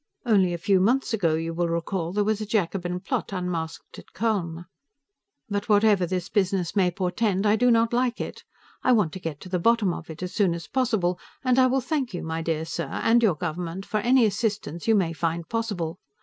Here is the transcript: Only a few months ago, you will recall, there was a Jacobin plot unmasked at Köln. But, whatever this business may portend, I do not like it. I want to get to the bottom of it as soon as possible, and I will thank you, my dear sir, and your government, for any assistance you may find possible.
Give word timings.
Only 0.25 0.51
a 0.51 0.57
few 0.57 0.79
months 0.79 1.13
ago, 1.13 1.35
you 1.35 1.53
will 1.53 1.67
recall, 1.69 2.11
there 2.11 2.23
was 2.23 2.41
a 2.41 2.45
Jacobin 2.47 3.01
plot 3.01 3.31
unmasked 3.31 3.99
at 3.99 4.13
Köln. 4.15 4.65
But, 5.47 5.69
whatever 5.69 6.07
this 6.07 6.27
business 6.27 6.75
may 6.75 6.89
portend, 6.89 7.45
I 7.45 7.55
do 7.55 7.69
not 7.69 7.93
like 7.93 8.19
it. 8.19 8.43
I 8.81 8.93
want 8.93 9.13
to 9.13 9.19
get 9.19 9.39
to 9.41 9.49
the 9.49 9.59
bottom 9.59 9.93
of 9.93 10.09
it 10.09 10.23
as 10.23 10.33
soon 10.33 10.55
as 10.55 10.65
possible, 10.65 11.19
and 11.43 11.59
I 11.59 11.67
will 11.67 11.81
thank 11.81 12.15
you, 12.15 12.23
my 12.23 12.41
dear 12.41 12.65
sir, 12.65 12.89
and 12.91 13.21
your 13.21 13.35
government, 13.35 13.85
for 13.85 13.97
any 13.99 14.25
assistance 14.25 14.87
you 14.87 14.95
may 14.95 15.13
find 15.13 15.47
possible. 15.47 15.99